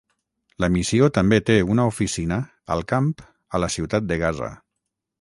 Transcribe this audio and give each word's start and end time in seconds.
La 0.63 0.69
Missió 0.75 1.09
també 1.17 1.39
té 1.51 1.59
una 1.75 1.87
oficina 1.91 2.41
al 2.77 2.83
camp 2.95 3.13
a 3.59 3.65
la 3.65 3.73
ciutat 3.79 4.13
de 4.13 4.23
Gaza. 4.27 4.53